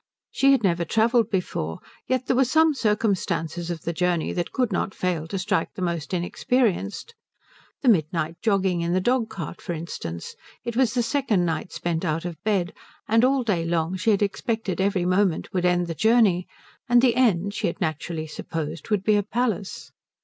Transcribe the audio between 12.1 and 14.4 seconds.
of bed, and all day long she had